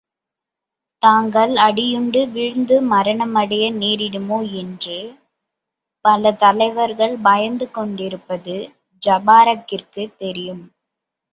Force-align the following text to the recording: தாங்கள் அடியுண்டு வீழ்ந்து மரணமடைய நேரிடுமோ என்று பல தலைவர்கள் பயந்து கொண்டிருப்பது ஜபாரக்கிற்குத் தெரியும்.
தாங்கள் 1.01 1.51
அடியுண்டு 1.57 2.21
வீழ்ந்து 2.27 2.75
மரணமடைய 2.89 3.65
நேரிடுமோ 3.73 4.39
என்று 4.53 4.97
பல 6.05 6.31
தலைவர்கள் 6.35 7.15
பயந்து 7.21 7.71
கொண்டிருப்பது 7.71 8.55
ஜபாரக்கிற்குத் 9.01 10.17
தெரியும். 10.17 10.63